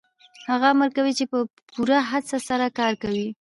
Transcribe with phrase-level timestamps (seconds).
[0.51, 1.37] هغه امر کوي چې په
[1.71, 3.23] پوره هڅې سره کار وکړئ